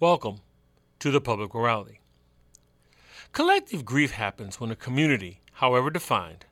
[0.00, 0.40] Welcome
[1.00, 2.00] to the public morality.
[3.32, 6.46] Collective grief happens when a community, however defined,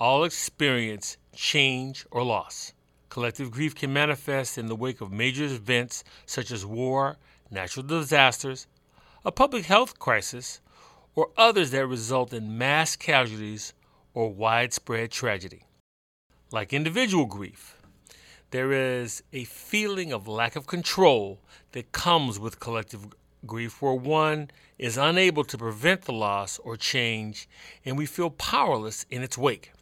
[0.00, 2.72] all experience change or loss.
[3.10, 7.18] Collective grief can manifest in the wake of major events such as war,
[7.50, 8.66] natural disasters,
[9.22, 10.62] a public health crisis,
[11.14, 13.74] or others that result in mass casualties
[14.14, 15.64] or widespread tragedy.
[16.50, 17.77] Like individual grief,
[18.50, 21.38] there is a feeling of lack of control
[21.72, 23.08] that comes with collective
[23.46, 27.48] grief where one is unable to prevent the loss or change
[27.84, 29.72] and we feel powerless in its wake.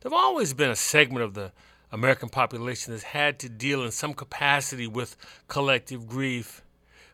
[0.00, 1.52] There have always been a segment of the
[1.92, 5.16] American population that's had to deal in some capacity with
[5.48, 6.62] collective grief,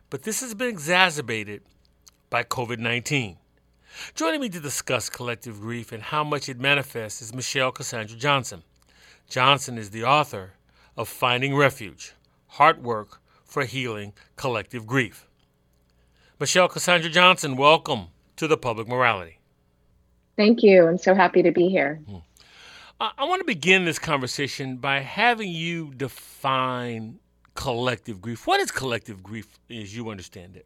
[0.09, 1.61] but this has been exacerbated
[2.29, 3.37] by COVID 19.
[4.15, 8.63] Joining me to discuss collective grief and how much it manifests is Michelle Cassandra Johnson.
[9.27, 10.53] Johnson is the author
[10.97, 12.13] of Finding Refuge
[12.47, 15.27] Heart Work for Healing Collective Grief.
[16.39, 19.39] Michelle Cassandra Johnson, welcome to the Public Morality.
[20.35, 20.87] Thank you.
[20.87, 22.01] I'm so happy to be here.
[22.09, 22.17] Hmm.
[22.99, 27.19] I, I want to begin this conversation by having you define
[27.53, 28.47] collective grief.
[28.47, 30.65] What is collective grief as you understand it?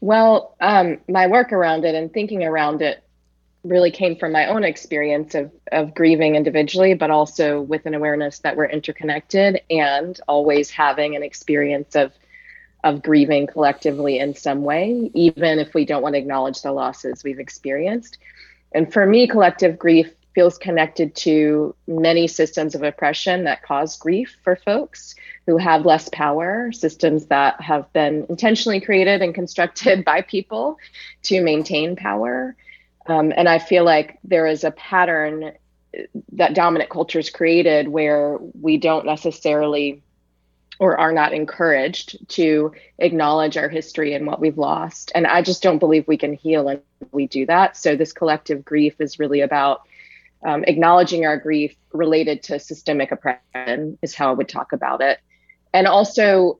[0.00, 3.01] Well, um, my work around it and thinking around it
[3.64, 8.40] really came from my own experience of of grieving individually but also with an awareness
[8.40, 12.12] that we're interconnected and always having an experience of
[12.84, 17.22] of grieving collectively in some way even if we don't want to acknowledge the losses
[17.22, 18.18] we've experienced
[18.72, 24.36] and for me collective grief feels connected to many systems of oppression that cause grief
[24.42, 25.14] for folks
[25.46, 30.78] who have less power, systems that have been intentionally created and constructed by people
[31.22, 32.56] to maintain power.
[33.06, 35.52] Um, and I feel like there is a pattern
[36.32, 40.02] that dominant cultures created where we don't necessarily
[40.78, 45.12] or are not encouraged to acknowledge our history and what we've lost.
[45.14, 46.80] And I just don't believe we can heal and
[47.12, 47.76] we do that.
[47.76, 49.82] So this collective grief is really about
[50.44, 55.20] um, acknowledging our grief related to systemic oppression is how I would talk about it.
[55.72, 56.58] And also,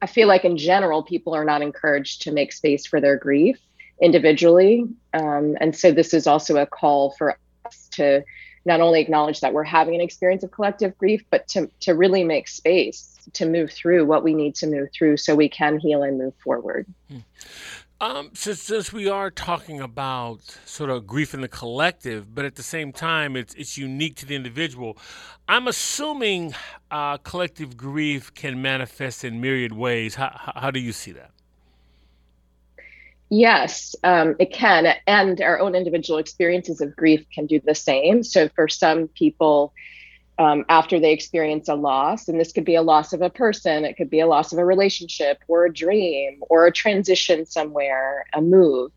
[0.00, 3.58] I feel like in general, people are not encouraged to make space for their grief
[4.02, 4.84] individually.
[5.14, 8.22] Um, and so this is also a call for us to
[8.64, 12.24] not only acknowledge that we're having an experience of collective grief, but to, to really
[12.24, 16.02] make space to move through what we need to move through so we can heal
[16.02, 16.86] and move forward.
[17.08, 17.18] Hmm.
[18.00, 22.56] Um, since, since we are talking about sort of grief in the collective, but at
[22.56, 24.98] the same time, it's it's unique to the individual.
[25.46, 26.52] I'm assuming
[26.90, 30.16] uh, collective grief can manifest in myriad ways.
[30.16, 31.30] How, how do you see that?
[33.34, 34.86] Yes, um, it can.
[35.06, 38.22] And our own individual experiences of grief can do the same.
[38.22, 39.72] So, for some people,
[40.38, 43.86] um, after they experience a loss, and this could be a loss of a person,
[43.86, 48.26] it could be a loss of a relationship or a dream or a transition somewhere,
[48.34, 48.92] a move.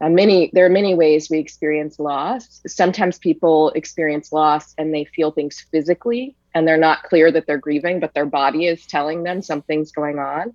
[0.00, 2.62] Uh, many there are many ways we experience loss.
[2.66, 7.58] Sometimes people experience loss and they feel things physically, and they're not clear that they're
[7.58, 10.52] grieving, but their body is telling them something's going on.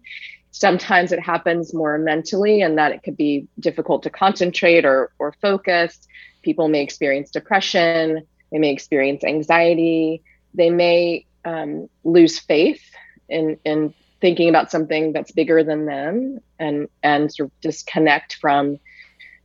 [0.52, 5.34] Sometimes it happens more mentally, and that it could be difficult to concentrate or, or
[5.42, 6.08] focus.
[6.42, 10.22] People may experience depression, they may experience anxiety,
[10.54, 12.84] they may um, lose faith
[13.30, 18.78] in, in thinking about something that's bigger than them and, and sort of disconnect from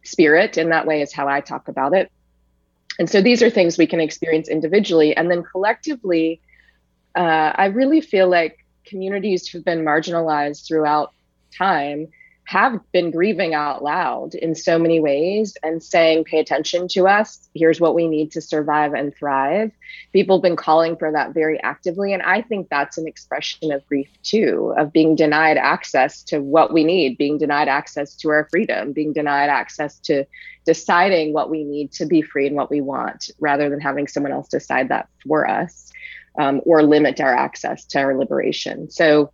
[0.03, 0.59] spirit.
[0.59, 2.11] In that way, is how I talk about it.
[2.99, 5.17] And so these are things we can experience individually.
[5.17, 6.41] And then collectively,
[7.15, 11.13] uh, I really feel like communities who've been marginalized throughout
[11.57, 12.09] time
[12.47, 17.49] have been grieving out loud in so many ways and saying, pay attention to us.
[17.55, 19.73] Here's what we need to survive and thrive.
[20.13, 22.13] People have been calling for that very actively.
[22.13, 26.73] And I think that's an expression of grief, too, of being denied access to what
[26.73, 30.25] we need, being denied access to our freedom, being denied access to
[30.65, 34.31] deciding what we need to be free and what we want, rather than having someone
[34.31, 35.91] else decide that for us
[36.39, 38.91] um, or limit our access to our liberation.
[38.91, 39.31] So,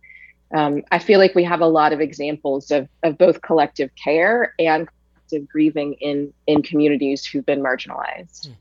[0.53, 4.53] um, I feel like we have a lot of examples of, of both collective care
[4.59, 8.47] and collective grieving in, in communities who've been marginalized.
[8.47, 8.53] Hmm.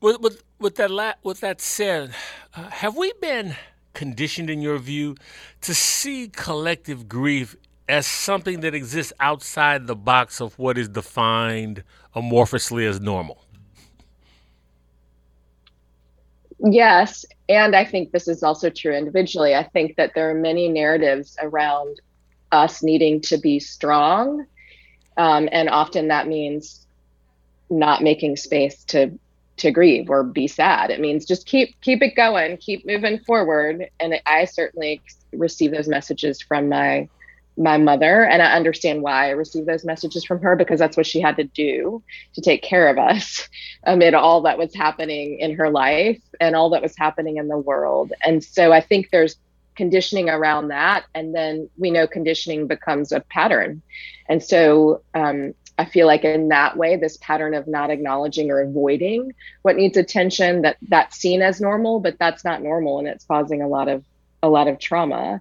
[0.00, 2.14] With, with, with, that, la- with that said,
[2.54, 3.56] uh, have we been
[3.94, 5.16] conditioned, in your view,
[5.62, 7.56] to see collective grief
[7.88, 11.82] as something that exists outside the box of what is defined
[12.14, 13.45] amorphously as normal?
[16.58, 17.24] Yes.
[17.48, 19.54] And I think this is also true individually.
[19.54, 22.00] I think that there are many narratives around
[22.52, 24.46] us needing to be strong.
[25.16, 26.86] Um, and often that means
[27.70, 29.18] not making space to
[29.58, 30.90] to grieve or be sad.
[30.90, 33.88] It means just keep keep it going, keep moving forward.
[34.00, 35.02] And I certainly
[35.32, 37.08] receive those messages from my
[37.56, 41.06] my mother and I understand why I received those messages from her because that's what
[41.06, 42.02] she had to do
[42.34, 43.48] to take care of us
[43.84, 47.58] amid all that was happening in her life and all that was happening in the
[47.58, 48.12] world.
[48.24, 49.36] And so I think there's
[49.74, 53.82] conditioning around that and then we know conditioning becomes a pattern.
[54.28, 58.60] And so um, I feel like in that way, this pattern of not acknowledging or
[58.60, 59.32] avoiding
[59.62, 63.60] what needs attention that that's seen as normal, but that's not normal, and it's causing
[63.62, 64.02] a lot of
[64.42, 65.40] a lot of trauma.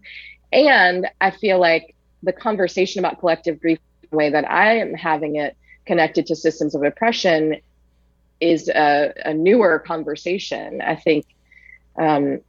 [0.52, 3.80] And I feel like the conversation about collective grief,
[4.10, 7.58] the way that I am having it connected to systems of oppression,
[8.40, 10.82] is a, a newer conversation.
[10.82, 11.26] I think.
[11.98, 12.42] Um,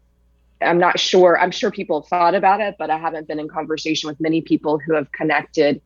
[0.60, 1.38] I'm not sure.
[1.38, 4.40] I'm sure people have thought about it, but I haven't been in conversation with many
[4.40, 5.82] people who have connected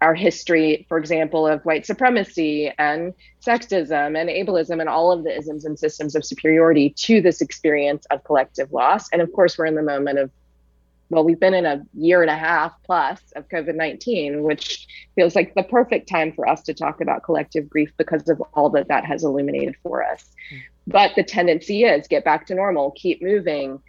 [0.00, 3.12] our history, for example, of white supremacy and
[3.44, 8.06] sexism and ableism and all of the isms and systems of superiority to this experience
[8.06, 9.10] of collective loss.
[9.12, 10.30] And of course, we're in the moment of,
[11.10, 15.34] well, we've been in a year and a half plus of COVID 19, which feels
[15.36, 18.88] like the perfect time for us to talk about collective grief because of all that
[18.88, 20.30] that has illuminated for us.
[20.52, 20.62] Mm.
[20.86, 23.80] But the tendency is get back to normal, keep moving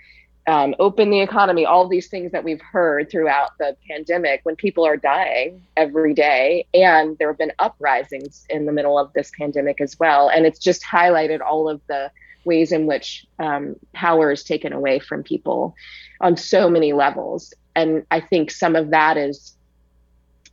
[0.47, 4.85] um, open the economy, all these things that we've heard throughout the pandemic when people
[4.85, 6.65] are dying every day.
[6.73, 10.29] And there have been uprisings in the middle of this pandemic as well.
[10.29, 12.11] And it's just highlighted all of the
[12.45, 15.75] ways in which um, power is taken away from people
[16.19, 17.53] on so many levels.
[17.75, 19.55] And I think some of that is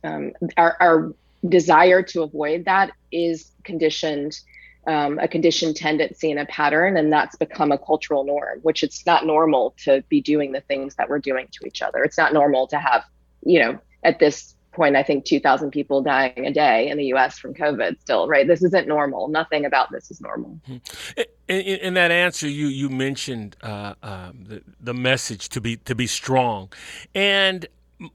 [0.03, 1.13] um, our, our
[1.47, 4.39] desire to avoid that is conditioned
[4.87, 8.59] um, a conditioned tendency and a pattern, and that's become a cultural norm.
[8.61, 12.03] Which it's not normal to be doing the things that we're doing to each other.
[12.03, 13.03] It's not normal to have,
[13.45, 17.37] you know, at this point, I think 2,000 people dying a day in the U.S.
[17.37, 17.99] from COVID.
[18.01, 18.47] Still, right?
[18.47, 19.27] This isn't normal.
[19.27, 20.59] Nothing about this is normal.
[20.69, 21.21] Mm-hmm.
[21.47, 25.95] In, in that answer, you you mentioned uh, um, the the message to be to
[25.95, 26.71] be strong,
[27.15, 27.67] and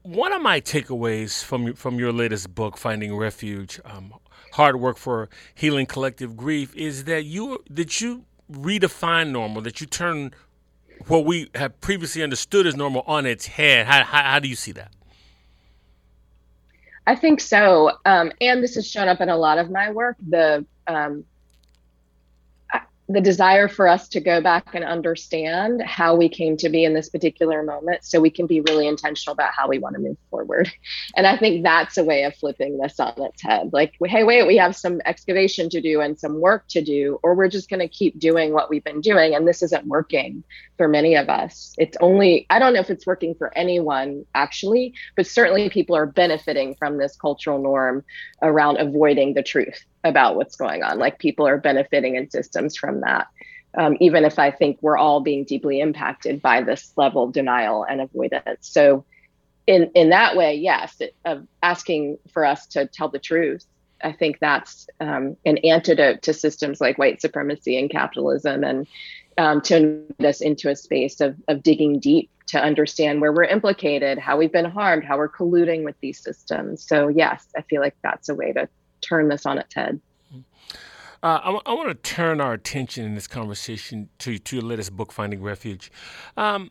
[0.03, 4.15] one of my takeaways from from your latest book, Finding Refuge, um,
[4.53, 9.87] heart work for healing collective grief is that you that you redefine normal, that you
[9.87, 10.33] turn
[11.07, 13.87] what we have previously understood as normal on its head.
[13.87, 14.93] How, how, how do you see that?
[17.07, 17.93] I think so.
[18.05, 20.17] Um, and this has shown up in a lot of my work.
[20.27, 21.25] The um,
[23.09, 26.95] the desire for us to go back and understand how we came to be in
[26.95, 30.17] this particular moment so we can be really intentional about how we want to move
[30.31, 30.71] forward.
[31.15, 33.71] And I think that's a way of flipping this on its head.
[33.75, 37.35] Like, hey, wait, we have some excavation to do and some work to do, or
[37.35, 39.35] we're just going to keep doing what we've been doing.
[39.35, 40.43] And this isn't working
[40.79, 41.75] for many of us.
[41.77, 46.07] It's only, I don't know if it's working for anyone actually, but certainly people are
[46.07, 48.03] benefiting from this cultural norm
[48.41, 50.99] around avoiding the truth about what's going on.
[50.99, 53.27] Like people are benefiting in systems from that.
[53.77, 57.85] Um, even if I think we're all being deeply impacted by this level of denial
[57.85, 58.69] and avoidance.
[58.69, 59.05] So,
[59.67, 63.65] in in that way, yes, it, of asking for us to tell the truth,
[64.01, 68.87] I think that's um, an antidote to systems like white supremacy and capitalism, and
[69.39, 73.45] um, to invite us into a space of of digging deep to understand where we're
[73.45, 76.87] implicated, how we've been harmed, how we're colluding with these systems.
[76.87, 78.69] So, yes, I feel like that's a way to
[79.05, 80.01] turn this on its head.
[81.23, 84.65] Uh, I, w- I want to turn our attention in this conversation to, to your
[84.65, 85.91] latest book, Finding Refuge.
[86.37, 86.71] Um,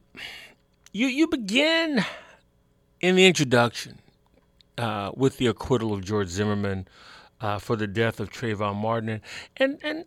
[0.92, 2.06] you, you begin
[3.02, 4.00] in the introduction
[4.78, 6.88] uh, with the acquittal of George Zimmerman
[7.42, 9.22] uh, for the death of Trayvon Martin.
[9.58, 10.06] And, and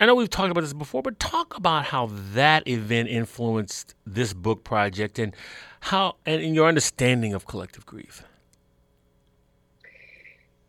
[0.00, 4.32] I know we've talked about this before, but talk about how that event influenced this
[4.32, 5.34] book project and
[5.80, 8.22] how and in your understanding of collective grief.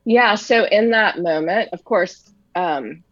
[0.09, 0.33] Yeah.
[0.33, 3.03] So in that moment, of course, um,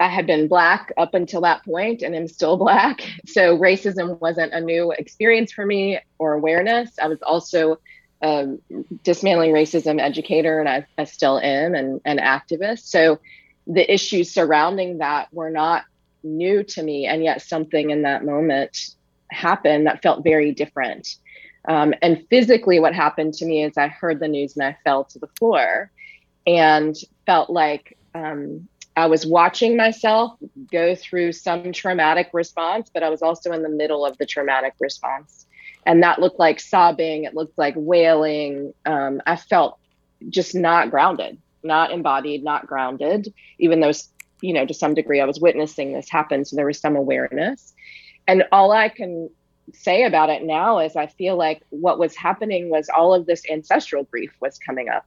[0.00, 3.02] I had been black up until that point and I'm still black.
[3.24, 6.98] So racism wasn't a new experience for me or awareness.
[7.00, 7.78] I was also
[8.20, 8.48] a
[9.04, 12.80] dismantling racism educator and I, I still am and an activist.
[12.88, 13.20] So
[13.68, 15.84] the issues surrounding that were not
[16.24, 17.06] new to me.
[17.06, 18.76] And yet something in that moment
[19.30, 21.14] happened that felt very different.
[21.66, 25.04] Um, and physically, what happened to me is I heard the news and I fell
[25.04, 25.90] to the floor
[26.46, 30.32] and felt like um, I was watching myself
[30.70, 34.74] go through some traumatic response, but I was also in the middle of the traumatic
[34.80, 35.46] response.
[35.86, 38.74] And that looked like sobbing, it looked like wailing.
[38.84, 39.78] Um, I felt
[40.28, 43.92] just not grounded, not embodied, not grounded, even though,
[44.40, 46.44] you know, to some degree I was witnessing this happen.
[46.44, 47.74] So there was some awareness.
[48.28, 49.30] And all I can
[49.72, 53.42] say about it now is I feel like what was happening was all of this
[53.50, 55.06] ancestral grief was coming up.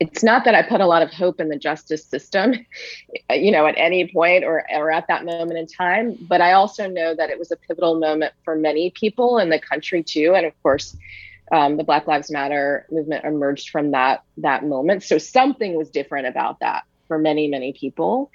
[0.00, 2.54] it's not that I put a lot of hope in the justice system,
[3.30, 6.18] you know, at any point or, or at that moment in time.
[6.20, 9.60] But I also know that it was a pivotal moment for many people in the
[9.60, 10.34] country too.
[10.34, 10.96] And of course,
[11.52, 15.02] um, the Black Lives Matter movement emerged from that that moment.
[15.02, 18.30] So something was different about that for many, many people.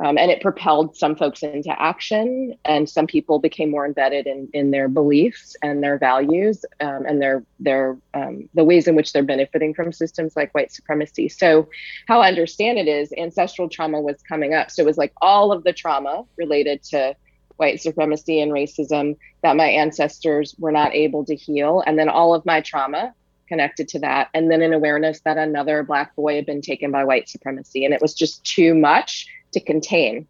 [0.00, 4.48] Um, and it propelled some folks into action, and some people became more embedded in,
[4.52, 9.12] in their beliefs and their values um, and their their um, the ways in which
[9.12, 11.28] they're benefiting from systems like white supremacy.
[11.28, 11.68] So,
[12.08, 14.70] how I understand it is ancestral trauma was coming up.
[14.70, 17.14] So it was like all of the trauma related to
[17.56, 22.34] white supremacy and racism that my ancestors were not able to heal, and then all
[22.34, 23.14] of my trauma
[23.46, 27.04] connected to that, and then an awareness that another black boy had been taken by
[27.04, 30.26] white supremacy, and it was just too much to contain.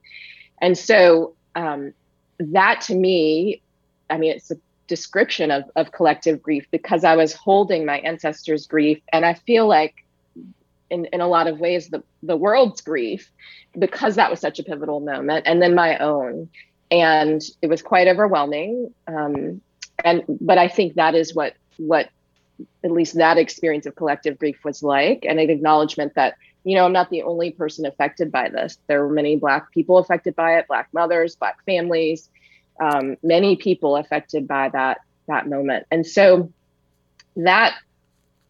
[0.61, 1.93] And so um,
[2.39, 3.61] that to me,
[4.09, 8.67] I mean, it's a description of, of collective grief because I was holding my ancestors'
[8.67, 9.01] grief.
[9.13, 10.05] And I feel like
[10.91, 13.31] in, in a lot of ways, the, the world's grief,
[13.79, 16.49] because that was such a pivotal moment, and then my own.
[16.91, 18.93] And it was quite overwhelming.
[19.07, 19.61] Um,
[20.05, 22.11] and but I think that is what what
[22.85, 26.35] at least that experience of collective grief was like, and an acknowledgement that
[26.65, 28.79] you know, I'm not the only person affected by this.
[28.87, 32.31] There were many Black people affected by it, Black mothers, Black families,
[32.81, 35.87] um, many people affected by that that moment.
[35.91, 36.51] And so
[37.37, 37.77] that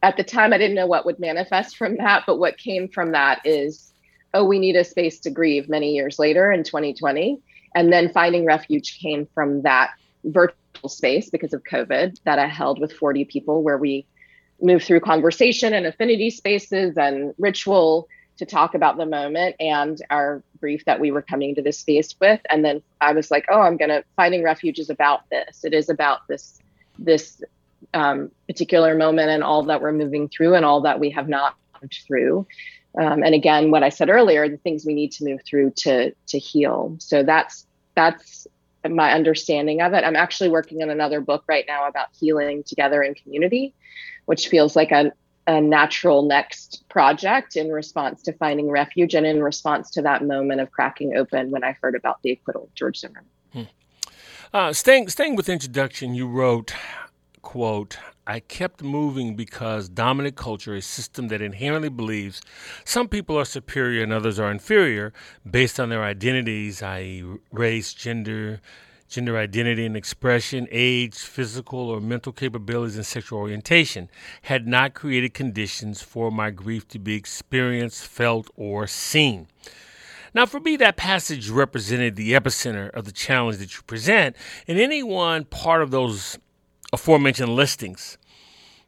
[0.02, 3.12] at the time I didn't know what would manifest from that, but what came from
[3.12, 3.92] that is,
[4.32, 7.40] oh, we need a space to grieve many years later in 2020.
[7.74, 9.90] And then finding refuge came from that
[10.24, 14.06] virtual space because of COVID that I held with 40 people where we
[14.64, 20.42] move through conversation and affinity spaces and ritual to talk about the moment and our
[20.58, 22.40] grief that we were coming to this space with.
[22.50, 25.64] And then i was like oh i'm gonna finding refuge is about this.
[25.64, 26.58] It is about this
[26.98, 27.42] this
[27.92, 31.54] um, particular moment and all that we're moving through and all that we have not
[31.80, 32.46] moved through.
[32.98, 36.12] Um, and again what i said earlier the things we need to move through to
[36.26, 36.96] to heal.
[36.98, 38.46] So that's that's
[38.88, 40.04] my understanding of it.
[40.04, 43.74] I'm actually working on another book right now about healing together in community
[44.26, 45.12] which feels like a,
[45.46, 50.60] a natural next project in response to finding refuge and in response to that moment
[50.60, 53.24] of cracking open when I heard about the acquittal of George Zimmerman.
[53.52, 53.62] Hmm.
[54.52, 56.74] Uh, staying, staying with introduction, you wrote,
[57.42, 62.40] quote, I kept moving because dominant culture, a system that inherently believes
[62.84, 65.12] some people are superior and others are inferior
[65.48, 68.62] based on their identities, i.e., race, gender,
[69.14, 74.10] gender identity and expression, age, physical or mental capabilities, and sexual orientation
[74.42, 79.46] had not created conditions for my grief to be experienced, felt, or seen.
[80.34, 84.34] Now, for me, that passage represented the epicenter of the challenge that you present,
[84.66, 86.36] and any one part of those
[86.92, 88.18] aforementioned listings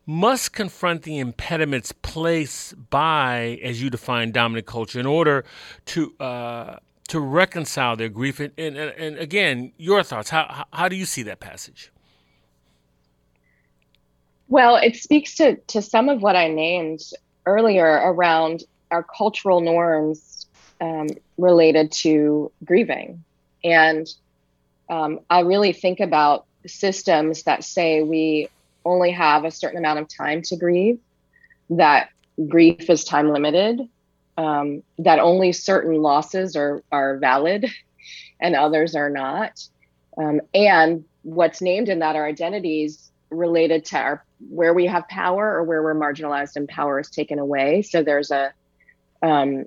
[0.06, 5.44] must confront the impediments placed by, as you define, dominant culture in order
[5.84, 6.76] to uh,
[7.08, 8.40] to reconcile their grief.
[8.40, 10.30] And, and, and again, your thoughts.
[10.30, 11.92] How, how do you see that passage?
[14.48, 17.00] Well, it speaks to, to some of what I named
[17.46, 20.46] earlier around our cultural norms
[20.80, 23.24] um, related to grieving.
[23.64, 24.06] And
[24.88, 28.48] um, I really think about systems that say we
[28.84, 31.00] only have a certain amount of time to grieve,
[31.70, 32.10] that
[32.48, 33.80] grief is time limited,
[34.36, 37.66] um, that only certain losses are are valid
[38.40, 39.66] and others are not.
[40.18, 45.56] Um, and what's named in that are identities related to our where we have power
[45.56, 47.82] or where we're marginalized and power is taken away.
[47.82, 48.52] So there's a
[49.22, 49.66] um,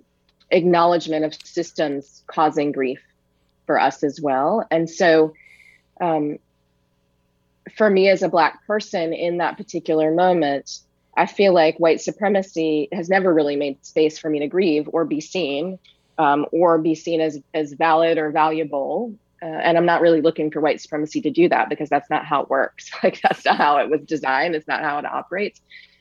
[0.51, 2.99] acknowledgement of systems causing grief
[3.65, 4.65] for us as well.
[4.71, 5.33] And so
[5.99, 6.37] um,
[7.75, 10.79] for me as a black person in that particular moment,
[11.19, 15.03] I feel like white supremacy has never really made space for me to grieve or
[15.03, 15.77] be seen
[16.17, 19.13] um, or be seen as, as valid or valuable.
[19.41, 22.23] Uh, and I'm not really looking for white supremacy to do that because that's not
[22.23, 22.89] how it works.
[23.03, 24.55] Like that's not how it was designed.
[24.55, 25.59] It's not how it operates.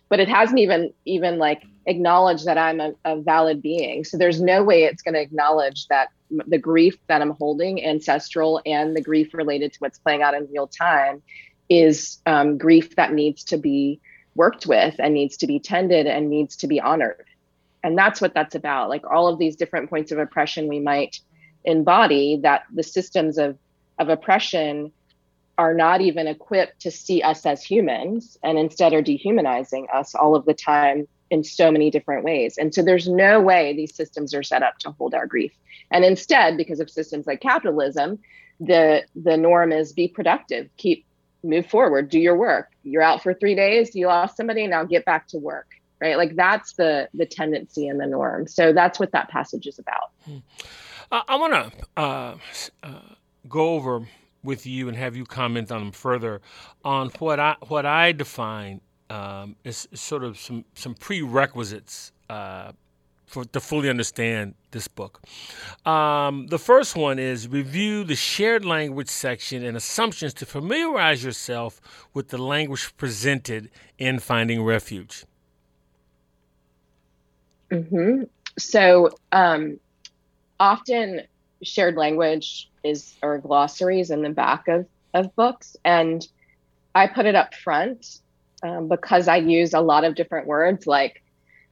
[0.09, 4.05] But it hasn't even even like acknowledged that I'm a, a valid being.
[4.05, 8.63] So there's no way it's going to acknowledge that the grief that I'm holding, ancestral,
[8.65, 11.23] and the grief related to what's playing out in real time,
[11.69, 14.01] is um, grief that needs to be
[14.39, 17.27] worked with and needs to be tended and needs to be honored.
[17.85, 18.89] And that's what that's about.
[18.89, 21.21] Like all of these different points of oppression we might
[21.65, 23.59] embody, that the systems of,
[23.99, 24.93] of oppression
[25.59, 30.37] are not even equipped to see us as humans and instead are dehumanizing us all
[30.37, 32.57] of the time in so many different ways.
[32.57, 35.53] And so there's no way these systems are set up to hold our grief.
[35.91, 38.19] And instead, because of systems like capitalism,
[38.61, 41.05] the the norm is be productive, keep
[41.43, 42.71] move forward, do your work.
[42.83, 45.69] You're out for three days, you lost somebody, now get back to work.
[46.01, 46.17] right?
[46.17, 48.47] Like that's the the tendency and the norm.
[48.47, 50.13] So that's what that passage is about.
[50.25, 50.39] Hmm.
[51.11, 52.37] I want to uh,
[52.83, 53.01] uh,
[53.49, 54.07] go over
[54.43, 56.43] with you and have you comment on them further
[56.85, 62.73] on what I what I define um, is sort of some some prerequisites uh,
[63.29, 65.21] for to fully understand this book.
[65.87, 71.81] Um, the first one is review the shared language section and assumptions to familiarize yourself
[72.15, 75.25] with the language presented in Finding Refuge.
[77.71, 78.25] Mm-hmm.
[78.59, 79.79] So um,
[80.59, 81.23] often
[81.63, 86.27] shared language is or glossaries in the back of, of books, and
[86.95, 88.21] I put it up front
[88.63, 91.23] um, because I use a lot of different words like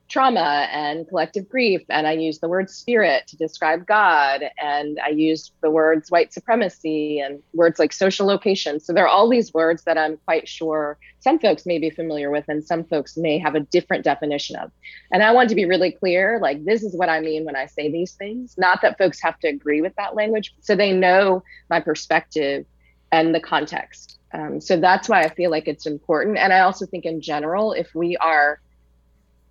[0.08, 5.08] trauma and collective grief and i use the word spirit to describe god and i
[5.08, 8.78] use the words white supremacy and words like social location.
[8.80, 12.30] So there are all these words that i'm quite sure some folks may be familiar
[12.30, 14.70] with and some folks may have a different definition of.
[15.12, 17.66] And i want to be really clear like this is what i mean when i
[17.66, 18.54] say these things.
[18.56, 22.64] Not that folks have to agree with that language so they know my perspective
[23.12, 24.18] and the context.
[24.32, 26.38] Um, so that's why i feel like it's important.
[26.38, 28.60] And i also think in general if we are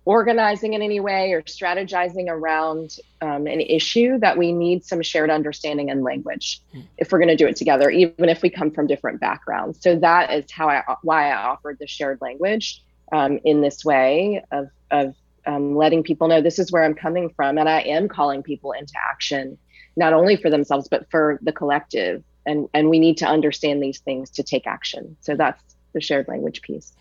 [0.06, 5.30] organizing in any way or strategizing around um, an issue that we need some shared
[5.30, 6.82] understanding and language mm.
[6.96, 9.82] if we're going to do it together even if we come from different backgrounds.
[9.82, 12.82] So that is how i why i offered the shared language
[13.12, 15.14] um, in this way of of
[15.46, 18.72] um, letting people know this is where i'm coming from and i am calling people
[18.72, 19.58] into action
[19.96, 22.22] not only for themselves but for the collective.
[22.44, 25.16] And and we need to understand these things to take action.
[25.20, 25.60] So that's
[25.96, 26.92] the shared language piece.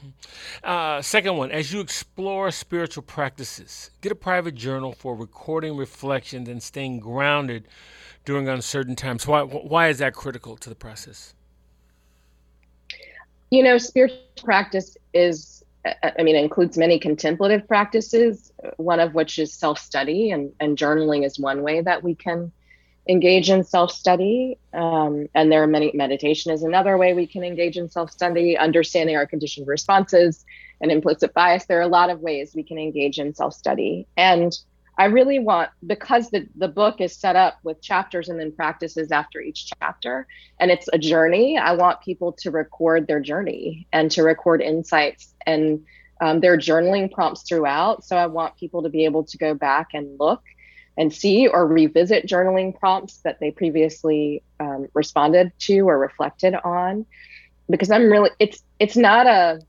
[0.64, 6.48] Uh, second one, as you explore spiritual practices, get a private journal for recording reflections
[6.48, 7.68] and staying grounded
[8.24, 9.28] during uncertain times.
[9.28, 11.34] Why, why is that critical to the process?
[13.52, 19.38] You know, spiritual practice is, I mean, it includes many contemplative practices, one of which
[19.40, 22.50] is self study, and, and journaling is one way that we can
[23.08, 24.58] engage in self study.
[24.74, 28.58] Um, and there are many, meditation is another way we can engage in self study,
[28.58, 30.46] understanding our conditioned responses
[30.82, 31.66] and implicit bias.
[31.66, 34.08] There are a lot of ways we can engage in self study.
[34.18, 34.58] And
[34.98, 39.12] I really want, because the, the book is set up with chapters and then practices
[39.12, 40.26] after each chapter,
[40.60, 45.34] and it's a journey, I want people to record their journey and to record insights.
[45.46, 45.86] And
[46.22, 48.06] um, there are journaling prompts throughout.
[48.06, 50.42] So I want people to be able to go back and look
[50.98, 57.06] and see or revisit journaling prompts that they previously um, responded to or reflected on.
[57.70, 59.60] Because i'm really it's it's not a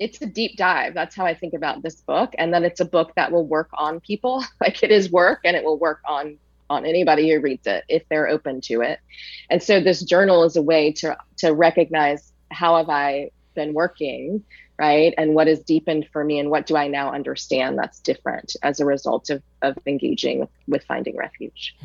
[0.00, 0.94] it's a deep dive.
[0.94, 2.34] That's how i think about this book.
[2.38, 4.44] And then it's a book that will work on people.
[4.60, 6.38] Like it is work and it will work on
[6.70, 9.00] on anybody who reads it if they're open to it.
[9.48, 14.42] And so this journal is a way to to recognize how have i been working
[14.78, 15.12] right?
[15.18, 18.80] And what has deepened for me, and what do I now understand that's different as
[18.80, 21.76] a result of, of engaging with finding refuge?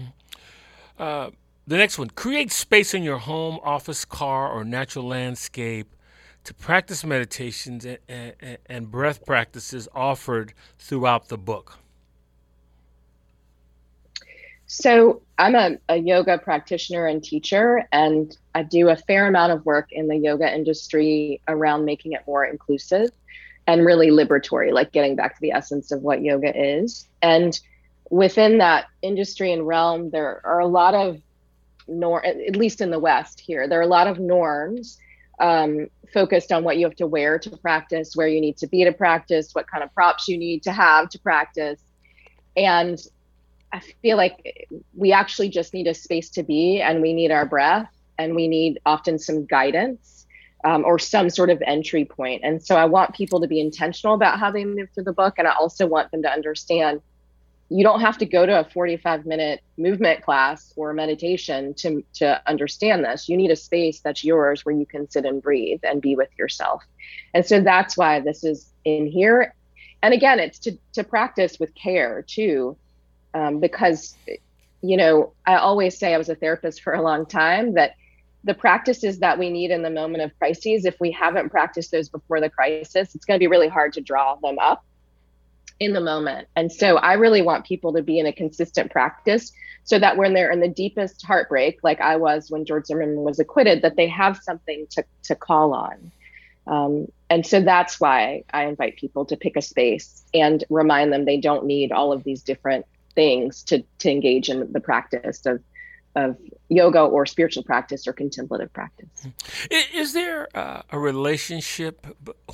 [0.97, 1.31] Uh,
[1.65, 5.95] the next one create space in your home, office, car, or natural landscape
[6.43, 11.79] to practice meditations and, and, and breath practices offered throughout the book.
[14.75, 19.63] So, I'm a, a, yoga practitioner and teacher, and I do a fair amount of
[19.67, 23.11] work in the yoga industry around making it more inclusive
[23.67, 27.07] and really liberatory, like getting back to the essence of what yoga is.
[27.21, 27.59] And
[28.09, 31.21] within that industry and realm, there are a lot of
[31.87, 34.97] norm, at least in the West here, there are a lot of norms
[35.39, 38.83] um, focused on what you have to wear to practice, where you need to be
[38.83, 41.79] to practice, what kind of props you need to have to practice.
[42.57, 42.99] And
[43.73, 47.45] I feel like we actually just need a space to be and we need our
[47.45, 50.27] breath and we need often some guidance
[50.63, 52.41] um, or some sort of entry point.
[52.43, 55.35] And so I want people to be intentional about how they move through the book.
[55.39, 57.01] And I also want them to understand
[57.69, 62.41] you don't have to go to a 45 minute movement class or meditation to, to
[62.47, 63.27] understand this.
[63.27, 66.29] You need a space that's yours where you can sit and breathe and be with
[66.37, 66.83] yourself.
[67.33, 69.55] And so that's why this is in here.
[70.03, 72.77] And again, it's to, to practice with care too
[73.33, 74.15] um, because
[74.81, 77.95] you know i always say i was a therapist for a long time that
[78.43, 82.09] the practices that we need in the moment of crises if we haven't practiced those
[82.09, 84.83] before the crisis it's going to be really hard to draw them up
[85.79, 86.47] in the moment.
[86.55, 89.51] And so i really want people to be in a consistent practice
[89.85, 93.39] so that when they're in the deepest heartbreak like i was when george zimmerman was
[93.39, 96.11] acquitted that they have something to, to call on.
[96.65, 101.25] Um, and so that's why i invite people to pick a space and remind them
[101.25, 105.61] they don't need all of these different things to to engage in the practice of
[106.15, 106.37] of
[106.69, 109.27] yoga or spiritual practice or contemplative practice.
[109.71, 112.05] Is there uh, a relationship?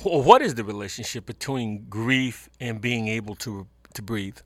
[0.02, 4.38] What is the relationship between grief and being able to to breathe?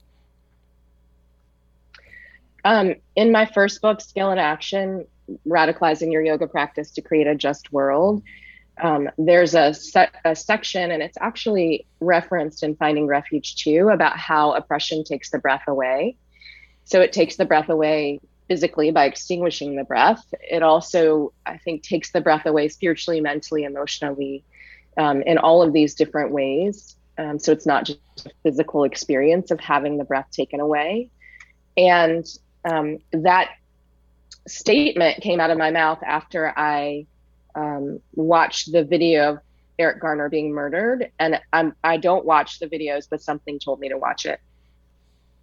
[2.65, 5.07] Um, in my first book, Skill in Action,
[5.47, 8.23] radicalizing your yoga practice to create a just world.
[8.83, 14.17] Um, there's a, se- a section, and it's actually referenced in Finding Refuge too, about
[14.17, 16.17] how oppression takes the breath away.
[16.85, 20.23] So it takes the breath away physically by extinguishing the breath.
[20.41, 24.45] It also, I think, takes the breath away spiritually, mentally, emotionally,
[24.99, 26.97] um, in all of these different ways.
[27.17, 31.09] Um, so it's not just a physical experience of having the breath taken away.
[31.77, 32.27] And
[32.65, 33.51] um, that
[34.47, 37.07] statement came out of my mouth after I
[37.55, 39.39] um, watched the video of
[39.79, 41.11] Eric Garner being murdered.
[41.19, 44.41] And I'm, I don't watch the videos, but something told me to watch it.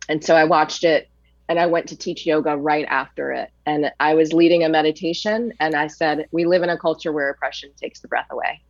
[0.09, 1.09] And so I watched it
[1.49, 3.51] and I went to teach yoga right after it.
[3.65, 7.29] And I was leading a meditation and I said, We live in a culture where
[7.29, 8.61] oppression takes the breath away,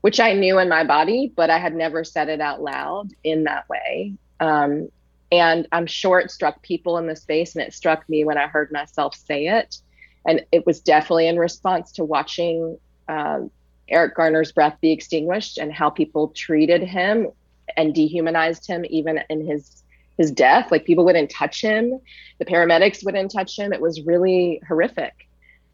[0.00, 3.44] which I knew in my body, but I had never said it out loud in
[3.44, 4.14] that way.
[4.38, 4.88] Um,
[5.32, 8.48] and I'm sure it struck people in the space, and it struck me when I
[8.48, 9.78] heard myself say it.
[10.26, 12.78] And it was definitely in response to watching
[13.08, 13.40] uh,
[13.88, 17.28] Eric Garner's breath be extinguished and how people treated him
[17.76, 19.82] and dehumanized him, even in his
[20.18, 20.70] his death.
[20.70, 21.98] Like people wouldn't touch him,
[22.38, 23.72] the paramedics wouldn't touch him.
[23.72, 25.14] It was really horrific.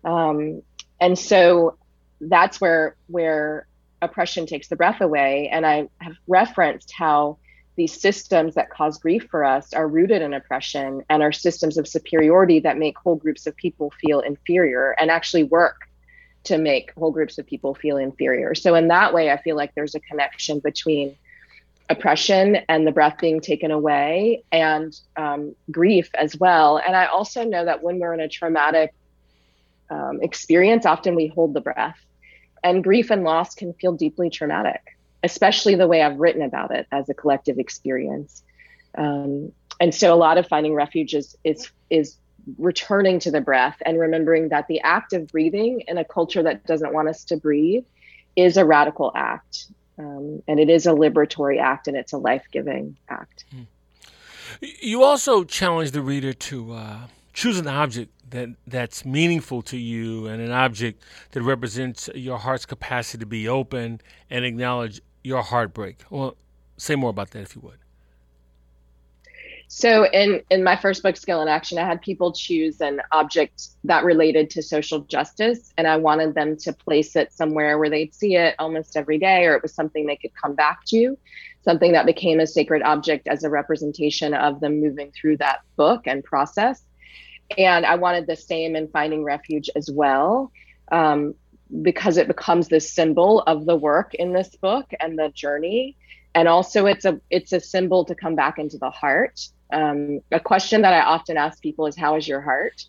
[0.04, 0.62] Um,
[1.00, 1.76] and so
[2.20, 3.66] that's where where
[4.00, 5.48] oppression takes the breath away.
[5.50, 7.38] And I have referenced how
[7.76, 11.86] these systems that cause grief for us are rooted in oppression and are systems of
[11.86, 15.82] superiority that make whole groups of people feel inferior and actually work
[16.44, 18.54] to make whole groups of people feel inferior.
[18.54, 21.16] So, in that way, I feel like there's a connection between
[21.88, 26.78] oppression and the breath being taken away and um, grief as well.
[26.78, 28.92] And I also know that when we're in a traumatic
[29.90, 31.98] um, experience, often we hold the breath.
[32.64, 36.86] And grief and loss can feel deeply traumatic especially the way I've written about it
[36.92, 38.42] as a collective experience.
[38.96, 42.16] Um, and so a lot of finding refuge is, is, is
[42.58, 46.64] returning to the breath and remembering that the act of breathing in a culture that
[46.66, 47.84] doesn't want us to breathe
[48.36, 49.66] is a radical act.
[49.98, 53.44] Um, and it is a liberatory act and it's a life giving act.
[53.50, 53.62] Hmm.
[54.60, 56.98] You also challenge the reader to uh,
[57.36, 62.64] choose an object that that's meaningful to you and an object that represents your heart's
[62.64, 65.98] capacity to be open and acknowledge your heartbreak.
[66.08, 66.34] Well,
[66.78, 67.78] say more about that if you would.
[69.68, 73.68] So in in my first book, Skill in Action, I had people choose an object
[73.84, 78.14] that related to social justice, and I wanted them to place it somewhere where they'd
[78.14, 81.18] see it almost every day, or it was something they could come back to,
[81.64, 86.06] something that became a sacred object as a representation of them moving through that book
[86.06, 86.82] and process.
[87.56, 90.52] And I wanted the same in Finding Refuge as well.
[90.90, 91.34] Um,
[91.82, 95.96] because it becomes this symbol of the work in this book and the journey.
[96.34, 99.40] And also it's a it's a symbol to come back into the heart.
[99.72, 102.84] Um, a question that i often ask people is how is your heart?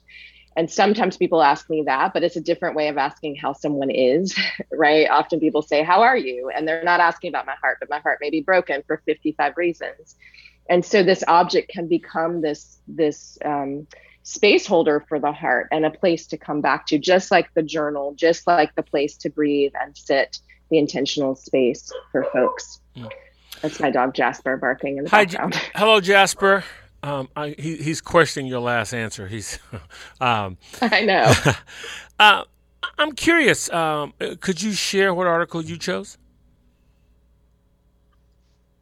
[0.56, 3.90] And sometimes people ask me that but it's a different way of asking how someone
[3.90, 4.38] is
[4.72, 5.10] right?
[5.10, 6.52] Often people say how are you?
[6.54, 9.54] And they're not asking about my heart but my heart may be broken for 55
[9.56, 10.16] reasons.
[10.70, 13.88] And so this object can become this this um,
[14.28, 17.64] space holder for the heart and a place to come back to, just like the
[17.64, 22.82] journal, just like the place to breathe and sit, the intentional space for folks.
[22.98, 23.10] Mm.
[23.62, 25.54] That's my dog Jasper barking in the Hi, background.
[25.54, 26.66] J- hello, Jasper.
[27.04, 29.28] Um, I, he, he's questioning your last answer.
[29.28, 29.60] He's,
[30.20, 31.34] um, I know.
[32.20, 32.44] uh,
[33.00, 33.72] I'm curious.
[33.72, 36.18] Um, could you share what article you chose?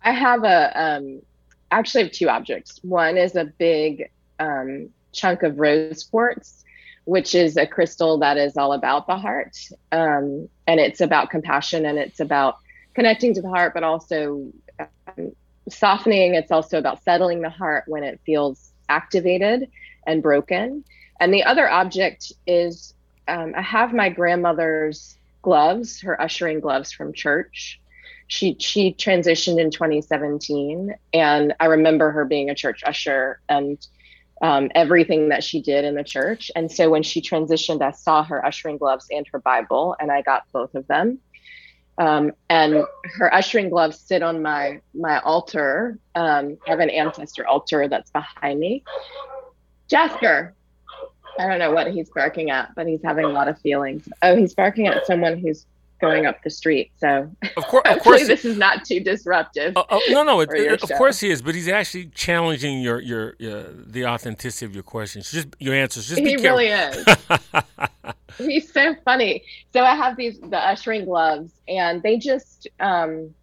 [0.02, 1.22] I have a um,
[1.70, 2.80] actually have two objects.
[2.82, 6.64] One is a big um, chunk of rose quartz,
[7.06, 9.58] which is a crystal that is all about the heart.
[9.92, 12.58] Um, and it's about compassion and it's about
[12.94, 15.32] connecting to the heart, but also um,
[15.70, 16.36] softening.
[16.36, 19.70] It's also about settling the heart when it feels activated
[20.08, 20.84] and broken.
[21.20, 22.94] And the other object is
[23.28, 27.80] um, I have my grandmother's gloves, her ushering gloves from church.
[28.28, 33.78] She she transitioned in 2017, and I remember her being a church usher and
[34.42, 36.52] um, everything that she did in the church.
[36.56, 40.22] And so when she transitioned, I saw her ushering gloves and her Bible, and I
[40.22, 41.20] got both of them.
[41.98, 42.84] Um, and
[43.18, 45.98] her ushering gloves sit on my my altar.
[46.14, 48.84] Um, I have an ancestor altar that's behind me.
[49.88, 50.54] Jasper,
[51.40, 54.10] I don't know what he's barking at, but he's having a lot of feelings.
[54.22, 55.66] Oh, he's barking at someone who's
[56.00, 56.92] going up the street.
[56.98, 59.76] So of course, of course, this is not too disruptive.
[59.76, 63.02] Uh, uh, no, no, it, it, of course he is, but he's actually challenging your
[63.02, 66.08] your uh, the authenticity of your questions, just your answers.
[66.08, 67.06] Just he really is.
[68.38, 69.44] he's so funny.
[69.74, 72.68] So I have these the ushering gloves, and they just.
[72.80, 73.34] um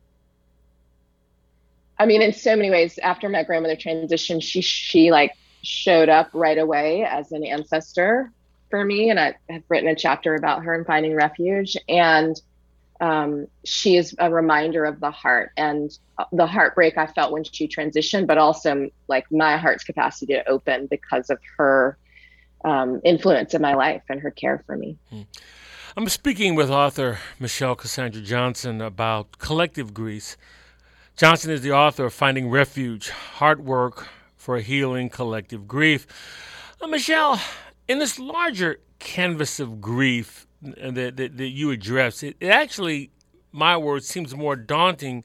[1.99, 6.31] I mean, in so many ways, after my grandmother transitioned, she she like showed up
[6.33, 8.33] right away as an ancestor
[8.72, 11.76] for me, and I have written a chapter about her and finding refuge.
[11.90, 12.40] And
[13.02, 15.90] um, she is a reminder of the heart and
[16.32, 20.87] the heartbreak I felt when she transitioned, but also like my heart's capacity to open
[20.87, 21.98] because of her
[22.64, 24.96] um, influence in my life and her care for me.
[25.11, 25.22] Hmm.
[25.94, 30.38] I'm speaking with author Michelle Cassandra Johnson about collective grief.
[31.14, 36.06] Johnson is the author of Finding Refuge Heart Work for Healing Collective Grief.
[36.80, 37.38] Uh, Michelle,
[37.88, 43.11] in this larger canvas of grief that, that, that you address, it, it, actually,
[43.51, 45.25] my word, seems more daunting.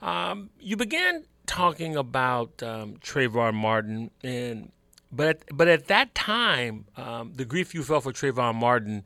[0.00, 4.70] Um, you began talking about um, Trayvon Martin, and
[5.10, 9.04] but at, but at that time, um, the grief you felt for Trayvon Martin,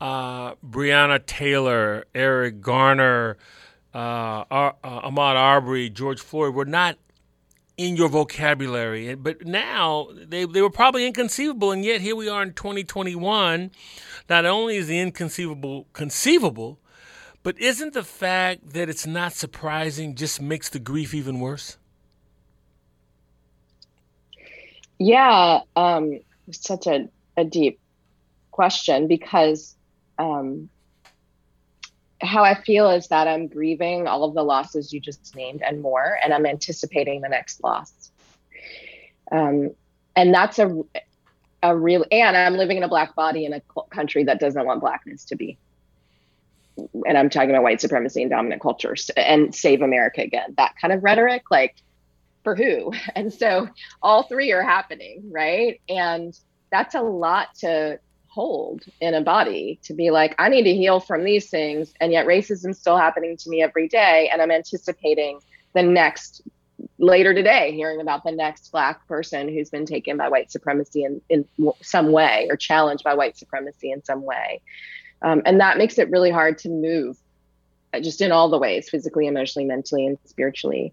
[0.00, 3.38] uh, Breonna Taylor, Eric Garner,
[3.94, 6.98] uh, Ar- uh, Ahmaud Arbery, George Floyd were not
[7.76, 9.14] in your vocabulary.
[9.14, 13.70] But now they, they were probably inconceivable, and yet here we are in 2021.
[14.28, 16.78] Not only is the inconceivable conceivable,
[17.42, 21.76] but isn't the fact that it's not surprising just makes the grief even worse?
[24.98, 27.80] Yeah, um, such a, a deep
[28.50, 29.76] question because
[30.18, 30.70] um,
[32.24, 35.80] how I feel is that I'm grieving all of the losses you just named and
[35.80, 38.10] more, and I'm anticipating the next loss.
[39.30, 39.70] Um,
[40.16, 40.82] and that's a
[41.64, 44.80] a real and I'm living in a black body in a country that doesn't want
[44.80, 45.58] blackness to be.
[47.06, 50.54] And I'm talking about white supremacy and dominant cultures and save America again.
[50.58, 51.76] That kind of rhetoric, like
[52.42, 52.92] for who?
[53.16, 53.68] And so
[54.02, 55.80] all three are happening, right?
[55.88, 56.38] And
[56.70, 57.98] that's a lot to
[58.34, 61.94] hold in a body to be like, I need to heal from these things.
[62.00, 64.28] And yet racism's still happening to me every day.
[64.32, 65.38] And I'm anticipating
[65.72, 66.42] the next
[66.98, 71.20] later today hearing about the next black person who's been taken by white supremacy in,
[71.28, 71.46] in
[71.80, 74.60] some way or challenged by white supremacy in some way.
[75.22, 77.16] Um, and that makes it really hard to move
[77.92, 80.92] uh, just in all the ways physically, emotionally, mentally, and spiritually.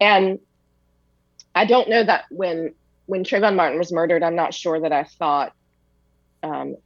[0.00, 0.38] And
[1.54, 2.74] I don't know that when
[3.06, 5.52] when Trayvon Martin was murdered, I'm not sure that I thought
[6.42, 6.76] um,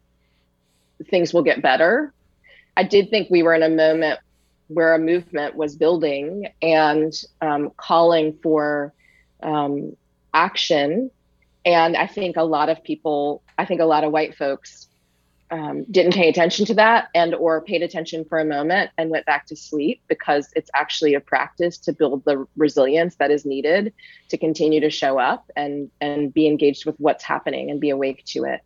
[1.11, 2.12] things will get better.
[2.77, 4.21] I did think we were in a moment
[4.69, 8.92] where a movement was building and um, calling for
[9.42, 9.97] um,
[10.35, 11.11] action.
[11.64, 14.88] And I think a lot of people, I think a lot of white folks
[15.51, 19.27] um, didn't pay attention to that and or paid attention for a moment and went
[19.27, 23.92] back to sleep because it's actually a practice to build the resilience that is needed
[24.29, 28.25] to continue to show up and and be engaged with what's happening and be awake
[28.27, 28.61] to it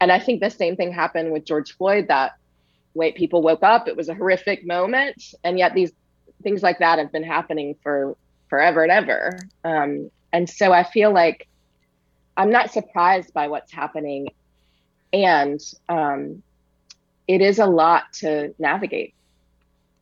[0.00, 2.32] and I think the same thing happened with George Floyd that
[2.92, 3.88] white people woke up.
[3.88, 5.34] It was a horrific moment.
[5.44, 5.92] And yet these
[6.42, 8.16] things like that have been happening for
[8.48, 9.38] forever and ever.
[9.64, 11.48] Um, and so I feel like
[12.36, 14.28] I'm not surprised by what's happening.
[15.12, 16.42] And um,
[17.26, 19.14] it is a lot to navigate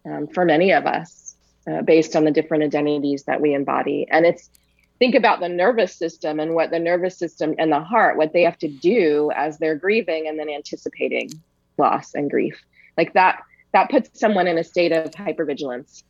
[0.05, 1.37] um, for many of us
[1.71, 4.07] uh, based on the different identities that we embody.
[4.11, 4.51] And it's
[4.99, 8.43] think about the nervous system and what the nervous system and the heart what they
[8.43, 11.31] have to do as they're grieving and then anticipating
[11.79, 12.63] loss and grief.
[12.97, 16.03] Like that that puts someone in a state of hypervigilance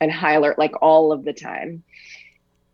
[0.00, 1.82] and high alert like all of the time.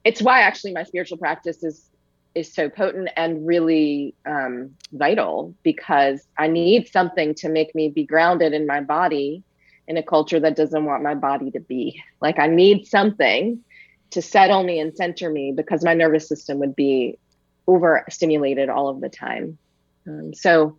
[0.05, 1.87] It's why actually my spiritual practice is
[2.35, 8.05] is so potent and really um, vital because i need something to make me be
[8.05, 9.43] grounded in my body
[9.89, 12.01] in a culture that doesn't want my body to be.
[12.21, 13.63] Like i need something
[14.11, 17.19] to settle me and center me because my nervous system would be
[17.67, 19.59] overstimulated all of the time.
[20.07, 20.79] Um, so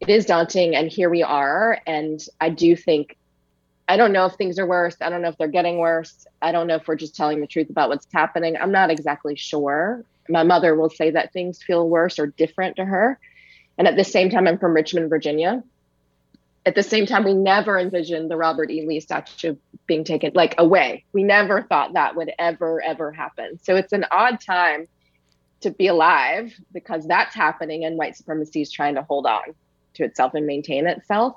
[0.00, 1.80] it is daunting, and here we are.
[1.86, 3.16] And I do think,
[3.88, 4.96] I don't know if things are worse.
[5.00, 6.26] I don't know if they're getting worse.
[6.40, 8.56] I don't know if we're just telling the truth about what's happening.
[8.56, 10.04] I'm not exactly sure.
[10.28, 13.18] My mother will say that things feel worse or different to her.
[13.78, 15.62] And at the same time, I'm from Richmond, Virginia
[16.66, 18.86] at the same time, we never envisioned the Robert E.
[18.86, 21.04] Lee statue being taken like away.
[21.12, 23.58] We never thought that would ever, ever happen.
[23.62, 24.86] So it's an odd time
[25.60, 29.54] to be alive because that's happening and white supremacy is trying to hold on
[29.94, 31.36] to itself and maintain itself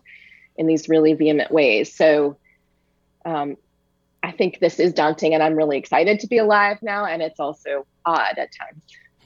[0.57, 1.93] in these really vehement ways.
[1.93, 2.37] So
[3.25, 3.57] um,
[4.21, 7.05] I think this is daunting and I'm really excited to be alive now.
[7.05, 8.81] And it's also odd at times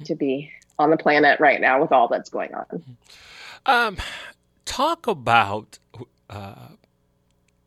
[0.06, 2.84] to be on the planet right now with all that's going on.
[3.66, 3.98] Um,
[4.68, 5.80] talk about
[6.30, 6.68] uh,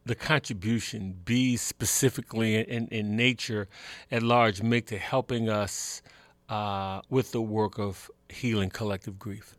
[0.04, 3.68] the contribution bees specifically in, in nature
[4.12, 6.02] at large make to helping us
[6.48, 9.56] uh, with the work of healing collective grief?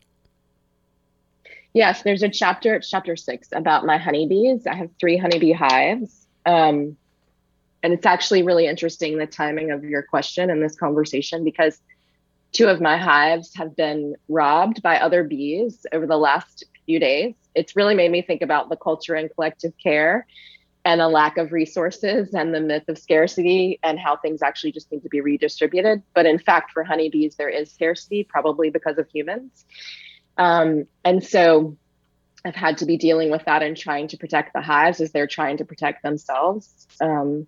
[1.74, 4.66] Yes, there's a chapter, chapter six, about my honeybees.
[4.66, 6.26] I have three honeybee hives.
[6.46, 6.96] Um,
[7.82, 11.80] and it's actually really interesting the timing of your question and this conversation because
[12.52, 17.34] two of my hives have been robbed by other bees over the last few days.
[17.54, 20.26] It's really made me think about the culture and collective care
[20.84, 24.90] and a lack of resources and the myth of scarcity and how things actually just
[24.90, 26.02] need to be redistributed.
[26.14, 29.64] But in fact, for honeybees, there is scarcity, probably because of humans.
[30.36, 31.76] Um, and so
[32.44, 35.28] I've had to be dealing with that and trying to protect the hives as they're
[35.28, 36.88] trying to protect themselves.
[37.00, 37.46] Um,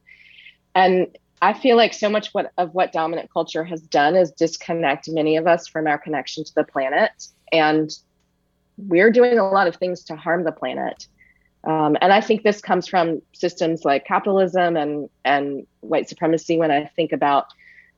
[0.74, 1.08] and
[1.42, 5.36] I feel like so much what of what dominant culture has done is disconnect many
[5.36, 7.10] of us from our connection to the planet.
[7.52, 7.90] And
[8.76, 11.06] we're doing a lot of things to harm the planet.
[11.64, 16.70] Um, and I think this comes from systems like capitalism and, and white supremacy when
[16.70, 17.46] I think about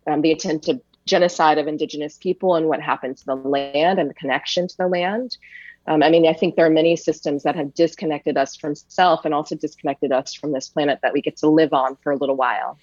[0.07, 4.15] um, the attempted genocide of indigenous people and what happened to the land and the
[4.15, 5.37] connection to the land.
[5.89, 9.25] Um, I mean, I think there are many systems that have disconnected us from self
[9.25, 12.17] and also disconnected us from this planet that we get to live on for a
[12.17, 12.79] little while.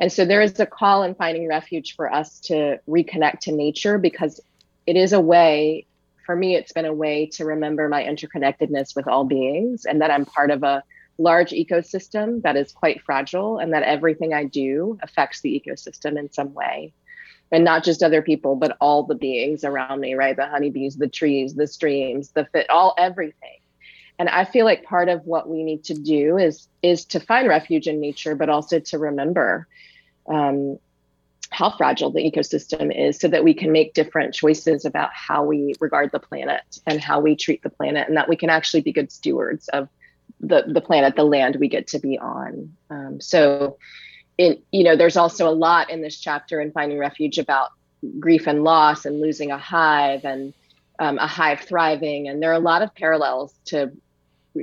[0.00, 3.98] And so there is a call in finding refuge for us to reconnect to nature
[3.98, 4.40] because
[4.86, 5.86] it is a way,
[6.30, 10.12] for me, it's been a way to remember my interconnectedness with all beings and that
[10.12, 10.84] I'm part of a
[11.18, 16.30] large ecosystem that is quite fragile and that everything I do affects the ecosystem in
[16.30, 16.92] some way
[17.50, 20.36] and not just other people, but all the beings around me, right?
[20.36, 23.58] The honeybees, the trees, the streams, the fit, all everything.
[24.20, 27.48] And I feel like part of what we need to do is is to find
[27.48, 29.66] refuge in nature, but also to remember
[30.28, 30.78] um,
[31.50, 35.74] how fragile the ecosystem is, so that we can make different choices about how we
[35.80, 38.92] regard the planet and how we treat the planet, and that we can actually be
[38.92, 39.88] good stewards of
[40.40, 42.72] the the planet, the land we get to be on.
[42.88, 43.78] Um, so
[44.38, 47.70] it, you know, there's also a lot in this chapter in Finding Refuge about
[48.18, 50.54] grief and loss and losing a hive and
[50.98, 52.28] um, a hive thriving.
[52.28, 53.90] And there are a lot of parallels to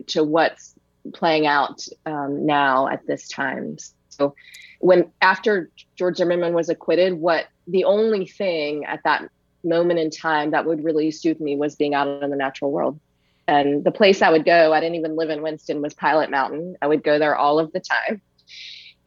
[0.07, 0.73] to what's
[1.13, 3.77] playing out um, now at this time.
[4.17, 4.35] So
[4.79, 9.29] when after George Zimmerman was acquitted, what the only thing at that
[9.63, 12.99] moment in time that would really soothe me was being out in the natural world.
[13.47, 16.75] And the place I would go, I didn't even live in Winston, was Pilot Mountain.
[16.81, 18.21] I would go there all of the time.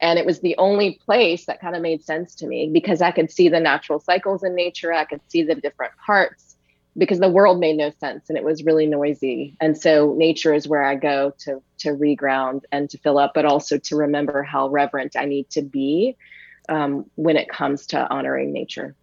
[0.01, 3.11] And it was the only place that kind of made sense to me because I
[3.11, 4.91] could see the natural cycles in nature.
[4.91, 6.50] I could see the different parts
[6.97, 9.55] because the world made no sense and it was really noisy.
[9.61, 13.45] And so nature is where I go to to reground and to fill up, but
[13.45, 16.15] also to remember how reverent I need to be
[16.69, 18.95] um, when it comes to honoring nature.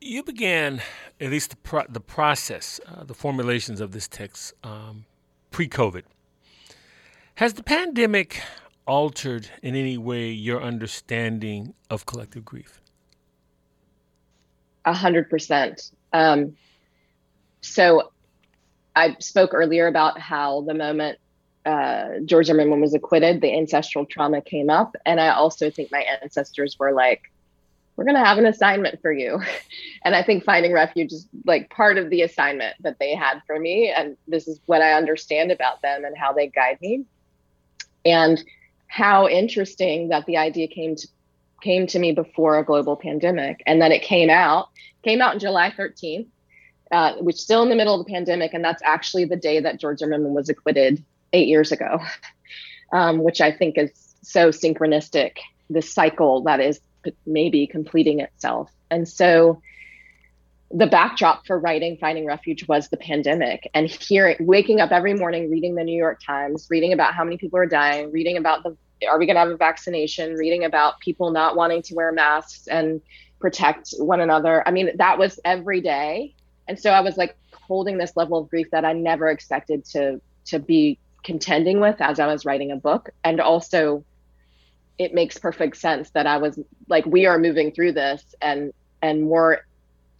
[0.00, 0.80] You began,
[1.20, 5.04] at least the, pro- the process, uh, the formulations of this text um,
[5.50, 6.04] pre COVID.
[7.34, 8.40] Has the pandemic
[8.86, 12.80] altered in any way your understanding of collective grief?
[14.84, 15.90] A hundred percent.
[16.12, 16.56] Um,
[17.60, 18.12] so
[18.96, 21.18] I spoke earlier about how the moment
[21.66, 24.96] uh, George Zimmerman was acquitted, the ancestral trauma came up.
[25.04, 27.30] And I also think my ancestors were like,
[27.96, 29.40] we're going to have an assignment for you.
[30.04, 33.58] and I think finding refuge is like part of the assignment that they had for
[33.58, 33.92] me.
[33.94, 37.04] And this is what I understand about them and how they guide me.
[38.04, 38.42] And
[38.86, 41.08] how interesting that the idea came to
[41.60, 44.68] came to me before a global pandemic and then it came out
[45.02, 46.26] came out in july 13th
[46.92, 49.78] uh, which still in the middle of the pandemic and that's actually the day that
[49.78, 52.00] george zimmerman was acquitted eight years ago
[52.92, 53.90] um, which i think is
[54.22, 55.38] so synchronistic
[55.70, 56.80] this cycle that is
[57.26, 58.70] maybe completing itself.
[58.90, 59.62] And so
[60.70, 65.50] the backdrop for writing finding refuge was the pandemic and hearing waking up every morning
[65.50, 68.76] reading the new york times reading about how many people are dying reading about the
[69.08, 70.34] are we going to have a vaccination?
[70.34, 73.00] Reading about people not wanting to wear masks and
[73.40, 74.66] protect one another.
[74.66, 76.34] I mean that was every day.
[76.68, 80.20] And so i was like holding this level of grief that i never expected to
[80.46, 83.10] to be contending with as i was writing a book.
[83.24, 84.04] And also
[84.98, 86.58] it makes perfect sense that i was
[86.88, 89.64] like we are moving through this and and more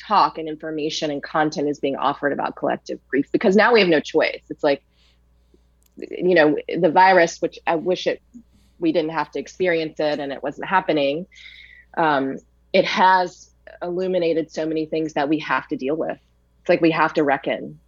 [0.00, 3.88] talk and information and content is being offered about collective grief because now we have
[3.88, 4.42] no choice.
[4.48, 4.82] It's like,
[5.96, 8.22] you know, the virus, which I wish it
[8.80, 11.26] we didn't have to experience it and it wasn't happening.
[11.96, 12.38] Um,
[12.72, 13.50] it has
[13.82, 16.18] illuminated so many things that we have to deal with.
[16.60, 17.78] It's like we have to reckon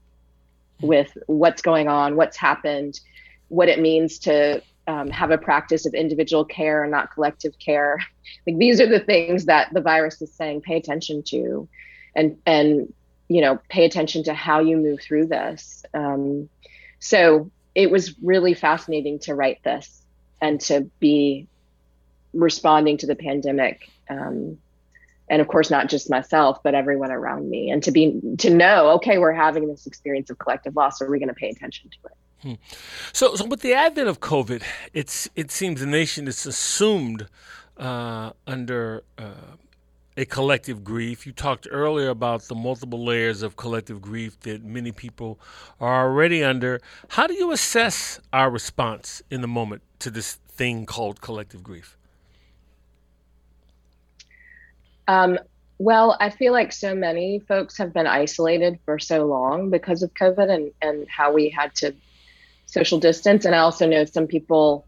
[0.80, 3.00] with what's going on, what's happened,
[3.48, 7.98] what it means to um, have a practice of individual care and not collective care.
[8.46, 11.68] Like these are the things that the virus is saying pay attention to
[12.14, 12.92] and and
[13.28, 16.48] you know pay attention to how you move through this um,
[16.98, 20.01] so it was really fascinating to write this
[20.42, 21.46] and to be
[22.34, 23.88] responding to the pandemic.
[24.10, 24.58] Um,
[25.30, 28.90] and of course, not just myself, but everyone around me, and to be to know,
[28.96, 31.00] okay, we're having this experience of collective loss.
[31.00, 32.12] Are we going to pay attention to it?
[32.42, 32.54] Hmm.
[33.12, 34.62] So, so with the advent of COVID,
[34.92, 37.28] it's it seems the nation is assumed
[37.78, 39.56] uh, under uh,
[40.16, 41.26] a collective grief.
[41.26, 45.38] You talked earlier about the multiple layers of collective grief that many people
[45.80, 46.80] are already under.
[47.08, 51.96] How do you assess our response in the moment to this thing called collective grief?
[55.08, 55.38] Um,
[55.78, 60.14] well, I feel like so many folks have been isolated for so long because of
[60.14, 61.94] COVID and, and how we had to
[62.66, 63.44] social distance.
[63.44, 64.86] And I also know some people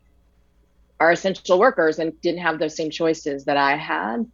[1.01, 4.27] are essential workers and didn't have those same choices that I had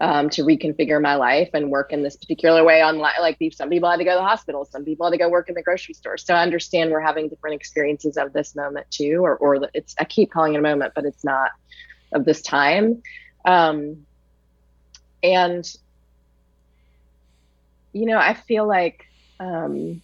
[0.00, 3.88] um, to reconfigure my life and work in this particular way on like some people
[3.88, 5.94] had to go to the hospital some people had to go work in the grocery
[5.94, 9.94] store so i understand we're having different experiences of this moment too or, or it's
[9.98, 11.50] i keep calling it a moment but it's not
[12.12, 13.02] of this time
[13.44, 14.04] um,
[15.22, 15.76] and
[17.92, 19.06] you know i feel like
[19.38, 20.02] um,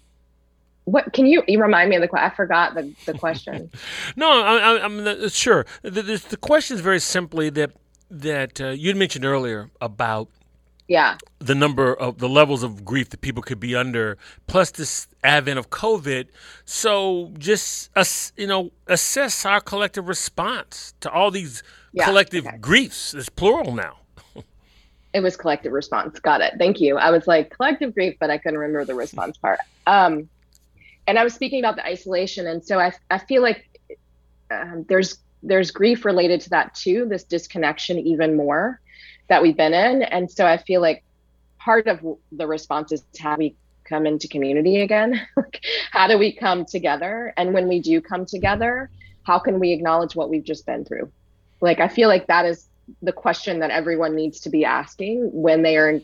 [0.85, 2.31] what can you, you remind me of the question?
[2.31, 3.71] I forgot the, the question.
[4.17, 5.65] no, I, am sure.
[5.83, 7.71] The, the, the question is very simply that
[8.11, 10.29] that uh, you'd mentioned earlier about
[10.89, 11.17] yeah.
[11.39, 15.59] the number of the levels of grief that people could be under plus this advent
[15.59, 16.27] of covid.
[16.65, 22.59] So just us you know assess our collective response to all these yeah, collective okay.
[22.59, 23.15] griefs.
[23.15, 23.97] It's plural now.
[25.13, 26.21] It was collective response.
[26.21, 26.55] Got it.
[26.57, 26.97] Thank you.
[26.97, 29.59] I was like collective grief but i couldn't remember the response part.
[29.89, 30.29] Um
[31.09, 33.67] and i was speaking about the isolation and so i, I feel like
[34.51, 38.81] um, there's there's grief related to that too, this disconnection even more
[39.29, 40.03] that we've been in.
[40.03, 41.05] And so I feel like
[41.59, 42.01] part of
[42.33, 45.21] the response is how we come into community again.
[45.91, 47.33] how do we come together?
[47.37, 48.91] And when we do come together,
[49.23, 51.11] how can we acknowledge what we've just been through?
[51.61, 52.69] Like, I feel like that is
[53.03, 56.01] the question that everyone needs to be asking when they are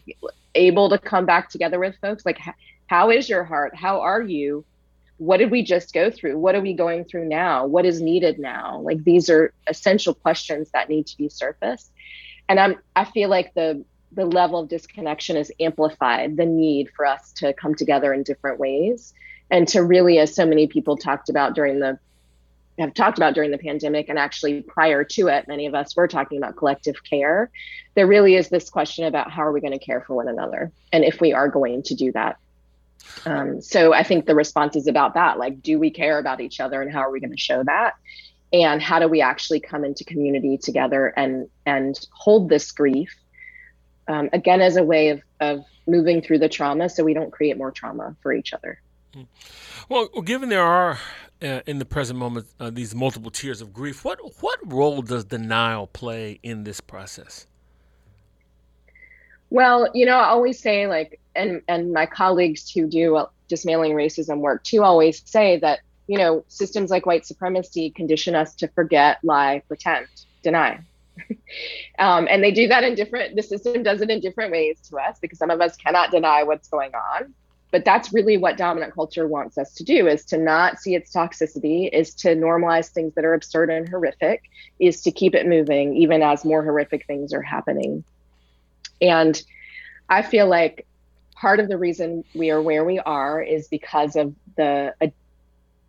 [0.54, 2.24] able to come back together with folks.
[2.26, 2.38] Like,
[2.86, 3.74] how is your heart?
[3.74, 4.64] How are you?
[5.18, 6.38] What did we just go through?
[6.38, 7.66] What are we going through now?
[7.66, 8.80] What is needed now?
[8.80, 11.90] Like these are essential questions that need to be surfaced.
[12.48, 17.06] And I'm I feel like the the level of disconnection is amplified the need for
[17.06, 19.14] us to come together in different ways
[19.50, 21.98] and to really as so many people talked about during the
[22.78, 26.06] have talked about during the pandemic and actually prior to it many of us were
[26.06, 27.50] talking about collective care
[27.94, 30.70] there really is this question about how are we going to care for one another
[30.92, 32.36] and if we are going to do that
[33.24, 35.38] um, so I think the response is about that.
[35.38, 37.94] Like, do we care about each other, and how are we going to show that?
[38.52, 43.14] And how do we actually come into community together and and hold this grief
[44.08, 47.56] um, again as a way of of moving through the trauma, so we don't create
[47.56, 48.80] more trauma for each other.
[49.14, 49.22] Hmm.
[49.88, 50.98] Well, given there are
[51.42, 55.24] uh, in the present moment uh, these multiple tiers of grief, what what role does
[55.24, 57.46] denial play in this process?
[59.50, 64.38] Well, you know, I always say like, and and my colleagues who do dismantling racism
[64.38, 69.18] work too always say that you know systems like white supremacy condition us to forget,
[69.22, 70.06] lie, pretend,
[70.42, 70.80] deny.
[71.98, 73.36] um, and they do that in different.
[73.36, 76.42] The system does it in different ways to us because some of us cannot deny
[76.42, 77.34] what's going on.
[77.72, 81.12] But that's really what dominant culture wants us to do: is to not see its
[81.12, 84.42] toxicity, is to normalize things that are absurd and horrific,
[84.78, 88.04] is to keep it moving even as more horrific things are happening.
[89.00, 89.42] And
[90.08, 90.86] I feel like
[91.36, 95.12] part of the reason we are where we are is because of the ad-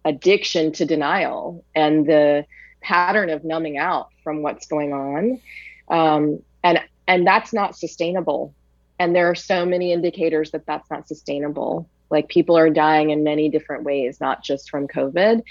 [0.05, 2.45] addiction to denial and the
[2.81, 5.41] pattern of numbing out from what's going on.
[5.89, 8.53] Um, and and that's not sustainable.
[8.99, 11.89] And there are so many indicators that that's not sustainable.
[12.09, 15.43] Like people are dying in many different ways, not just from COVID.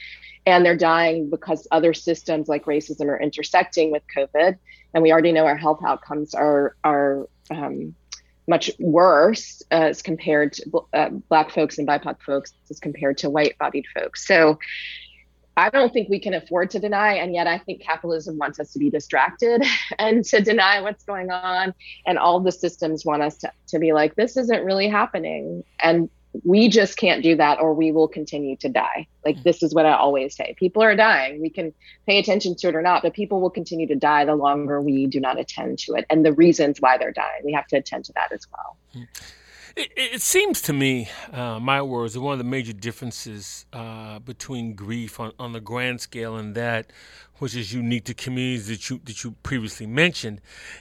[0.47, 4.57] And they're dying because other systems like racism are intersecting with COVID.
[4.95, 7.95] And we already know our health outcomes are are um,
[8.47, 13.31] much worse uh, as compared to uh, black folks and BIPOC folks as compared to
[13.31, 14.27] white bodied folks.
[14.27, 14.59] So
[15.59, 17.15] I don't think we can afford to deny.
[17.15, 19.65] And yet I think capitalism wants us to be distracted
[19.99, 21.75] and to deny what's going on.
[22.07, 25.65] And all the systems want us to, to be like, this isn't really happening.
[25.81, 26.11] And
[26.45, 29.07] we just can't do that or we will continue to die.
[29.25, 30.55] Like this is what I always say.
[30.59, 31.41] People are dying.
[31.41, 31.73] We can
[32.07, 35.07] pay attention to it or not, but people will continue to die the longer we
[35.07, 37.43] do not attend to it and the reasons why they're dying.
[37.45, 39.07] We have to attend to that as well.
[39.77, 44.19] It, it seems to me, uh, my words, that one of the major differences uh,
[44.21, 46.91] between grief on, on the grand scale and that
[47.39, 50.41] which is unique to communities that you that you previously mentioned,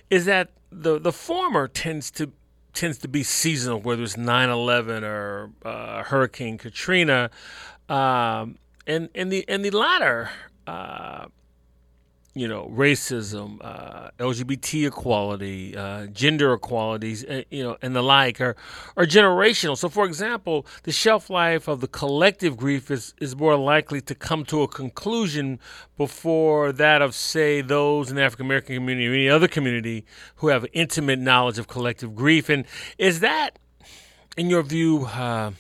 [0.10, 2.32] is that the the former tends to
[2.76, 7.32] tends to be seasonal, whether it's 9 11 or uh, Hurricane Katrina.
[7.90, 8.58] Um,
[8.88, 10.30] and and the and the latter,
[10.68, 11.26] uh,
[12.38, 18.42] you know, racism, uh, LGBT equality, uh, gender equalities, uh, you know, and the like
[18.42, 18.58] are
[18.98, 19.78] are generational.
[19.78, 24.14] So, for example, the shelf life of the collective grief is is more likely to
[24.14, 25.60] come to a conclusion
[25.98, 30.06] before that of, say, those in the African American community or any other community
[30.36, 32.50] who have intimate knowledge of collective grief.
[32.50, 32.66] And
[32.98, 33.58] is that,
[34.36, 35.52] in your view, uh,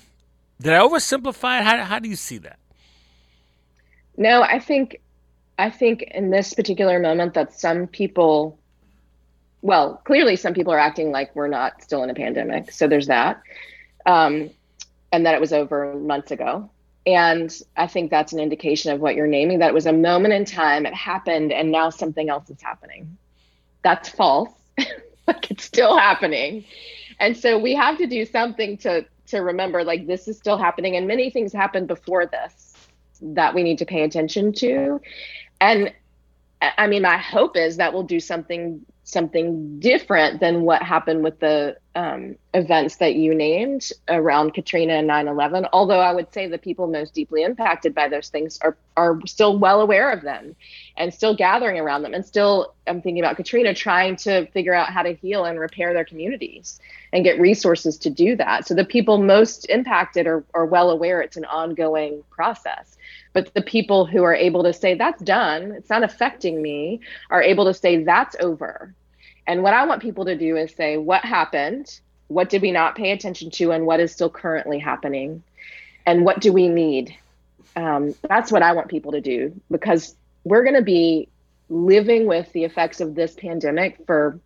[0.59, 1.63] did I oversimplify it?
[1.63, 2.59] How, how do you see that?
[4.17, 4.99] No, I think
[5.57, 8.59] I think in this particular moment that some people
[9.65, 12.71] well, clearly some people are acting like we're not still in a pandemic.
[12.71, 13.41] So there's that.
[14.05, 14.51] Um,
[15.11, 16.69] and that it was over months ago.
[17.07, 20.35] And I think that's an indication of what you're naming that it was a moment
[20.35, 23.17] in time, it happened, and now something else is happening.
[23.83, 24.51] That's false.
[25.27, 26.65] like it's still happening.
[27.19, 30.95] And so we have to do something to to remember like this is still happening
[30.95, 32.75] and many things happened before this
[33.21, 35.01] that we need to pay attention to
[35.65, 35.93] and
[36.77, 41.39] i mean my hope is that we'll do something something different than what happened with
[41.39, 45.69] the um, events that you named around Katrina and 9/11.
[45.71, 49.57] Although I would say the people most deeply impacted by those things are are still
[49.57, 50.55] well aware of them,
[50.97, 54.89] and still gathering around them, and still I'm thinking about Katrina trying to figure out
[54.89, 56.79] how to heal and repair their communities
[57.13, 58.67] and get resources to do that.
[58.67, 62.97] So the people most impacted are are well aware it's an ongoing process
[63.33, 67.41] but the people who are able to say that's done it's not affecting me are
[67.41, 68.93] able to say that's over
[69.47, 71.99] and what i want people to do is say what happened?
[72.27, 73.71] What did we not pay attention to?
[73.71, 75.43] And what is still currently happening?
[76.07, 77.15] And what do we need?
[77.75, 81.27] Um, that's what i want people to do because we're going to be
[81.69, 84.39] living with the effects of this pandemic for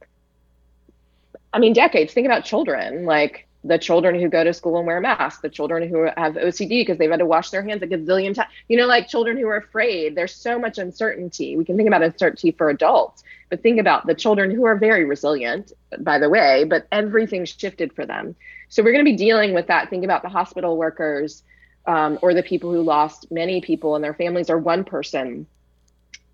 [1.53, 2.13] i mean decades.
[2.13, 3.05] Think about children.
[3.05, 6.69] Like the children who go to school and wear masks, the children who have OCD
[6.81, 9.47] because they've had to wash their hands a gazillion times, you know, like children who
[9.47, 10.15] are afraid.
[10.15, 11.57] There's so much uncertainty.
[11.57, 15.03] We can think about uncertainty for adults, but think about the children who are very
[15.03, 18.35] resilient, by the way, but everything shifted for them.
[18.69, 19.89] So we're going to be dealing with that.
[19.89, 21.43] Think about the hospital workers
[21.85, 25.47] um, or the people who lost many people and their families or one person.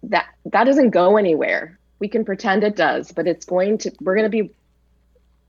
[0.04, 1.80] That that doesn't go anywhere.
[1.98, 3.92] We can pretend it does, but it's going to.
[4.02, 4.54] We're going to be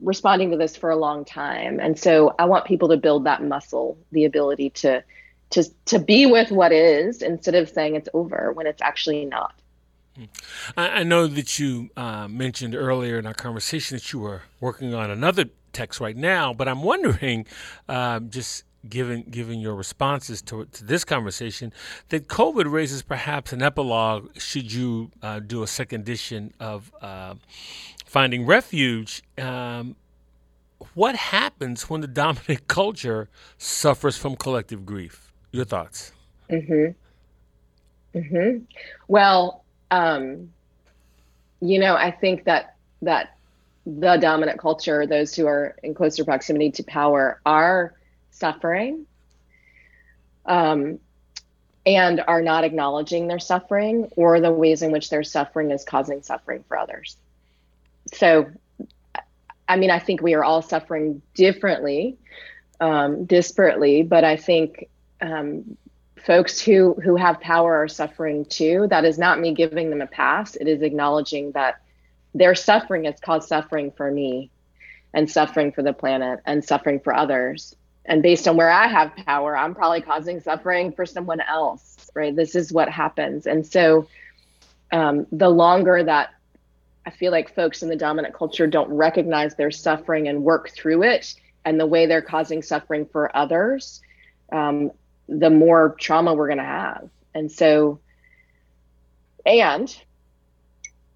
[0.00, 1.80] responding to this for a long time.
[1.80, 5.02] And so i want people to build that muscle the ability to
[5.50, 9.54] to to be with what is instead of saying it's over when it's actually not.
[10.78, 15.10] I, know that you uh, mentioned earlier in our conversation that you were working on
[15.10, 15.44] another
[15.74, 17.44] text right now but i'm wondering
[17.90, 21.72] um, just given given your responses to, to this conversation,
[22.08, 27.34] that COVID raises perhaps an epilogue should you uh, do a second edition of uh,
[28.16, 29.22] Finding Refuge.
[29.36, 29.94] Um,
[30.94, 35.34] what happens when the dominant culture suffers from collective grief?
[35.52, 36.12] Your thoughts?
[36.48, 38.18] Mm-hmm.
[38.18, 38.64] Mm-hmm.
[39.06, 40.50] Well, um,
[41.60, 43.36] you know, I think that that
[43.84, 47.92] the dominant culture, those who are in closer proximity to power, are
[48.30, 49.04] suffering
[50.46, 51.00] um,
[51.84, 56.22] and are not acknowledging their suffering or the ways in which their suffering is causing
[56.22, 57.18] suffering for others.
[58.12, 58.50] So,
[59.68, 62.16] I mean, I think we are all suffering differently,
[62.80, 64.88] um, disparately, but I think
[65.20, 65.76] um,
[66.24, 68.86] folks who who have power are suffering too.
[68.90, 70.56] That is not me giving them a pass.
[70.56, 71.80] It is acknowledging that
[72.34, 74.50] their suffering has caused suffering for me
[75.14, 77.74] and suffering for the planet and suffering for others
[78.06, 82.34] and based on where I have power, I'm probably causing suffering for someone else, right?
[82.34, 83.46] This is what happens.
[83.46, 84.06] And so
[84.92, 86.30] um, the longer that
[87.06, 91.04] I feel like folks in the dominant culture don't recognize their suffering and work through
[91.04, 91.34] it
[91.64, 94.00] and the way they're causing suffering for others,
[94.52, 94.90] um,
[95.28, 97.08] the more trauma we're going to have.
[97.34, 98.00] And so,
[99.44, 99.96] and,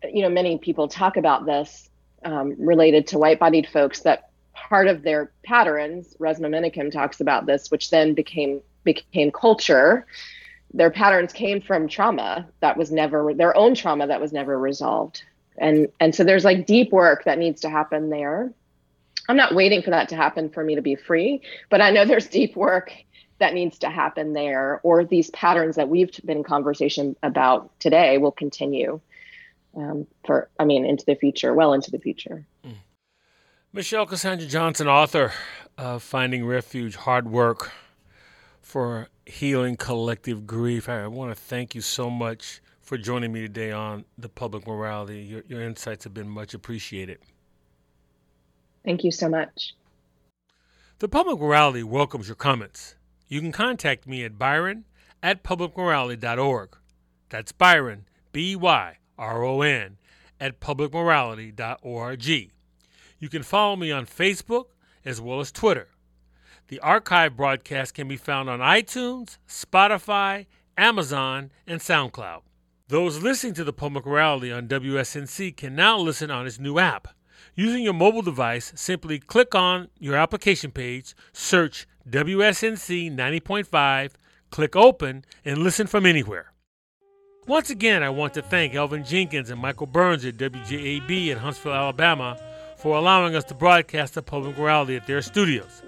[0.05, 1.91] you know, many people talk about this
[2.25, 7.47] um, related to white bodied folks that part of their patterns, Resmaa Menakem talks about
[7.47, 10.07] this, which then became became culture.
[10.73, 15.25] Their patterns came from trauma that was never their own trauma that was never resolved.
[15.61, 18.53] And and so there's like deep work that needs to happen there.
[19.29, 22.05] I'm not waiting for that to happen for me to be free, but I know
[22.05, 22.93] there's deep work
[23.39, 28.19] that needs to happen there, or these patterns that we've been in conversation about today
[28.19, 29.01] will continue
[29.77, 32.45] um, for, I mean, into the future, well into the future.
[32.67, 32.75] Mm.
[33.73, 35.33] Michelle Cassandra Johnson, author
[35.79, 37.71] of Finding Refuge Heart Work
[38.61, 40.89] for Healing Collective Grief.
[40.89, 45.21] I want to thank you so much for joining me today on the public morality.
[45.21, 47.21] Your, your insights have been much appreciated.
[48.85, 49.75] Thank you so much.
[50.99, 52.97] The public morality welcomes your comments.
[53.29, 54.87] You can contact me at byron
[55.23, 56.77] at publicmorality.org.
[57.29, 59.99] That's Byron, B Y R O N,
[60.41, 62.27] at publicmorality.org.
[62.27, 64.65] You can follow me on Facebook
[65.05, 65.91] as well as Twitter.
[66.67, 72.41] The archive broadcast can be found on iTunes, Spotify, Amazon, and SoundCloud.
[72.91, 77.07] Those listening to the Public Morality on WSNC can now listen on its new app.
[77.55, 84.11] Using your mobile device, simply click on your application page, search WSNC 90.5,
[84.51, 86.53] click open, and listen from anywhere.
[87.47, 91.73] Once again, I want to thank Elvin Jenkins and Michael Burns at WJAB in Huntsville,
[91.73, 92.37] Alabama,
[92.77, 95.85] for allowing us to broadcast the Public Morality at their studios.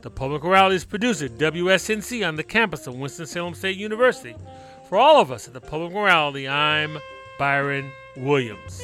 [0.00, 4.34] The Public Morality is produced at WSNC on the campus of Winston-Salem State University.
[4.94, 6.98] For all of us at the Public Morality, I'm
[7.36, 8.80] Byron Williams.